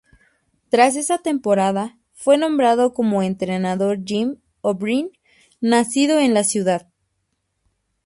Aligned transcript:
Tras 0.69 0.95
esa 0.95 1.19
temporada, 1.19 1.99
fue 2.13 2.35
nombrado 2.39 2.91
como 2.91 3.21
entrenador 3.21 3.99
Jim 4.03 4.37
O'Brien, 4.61 5.11
nacido 5.59 6.17
en 6.17 6.33
la 6.33 6.43
ciudad. 6.43 6.87